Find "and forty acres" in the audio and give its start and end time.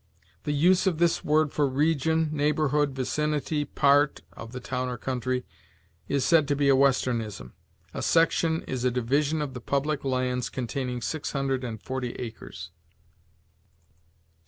11.63-12.71